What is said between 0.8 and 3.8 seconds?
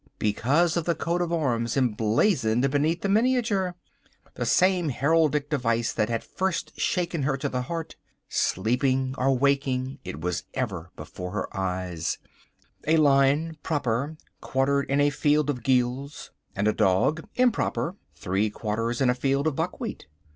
the Coat of Arms emblazoned beneath the miniature.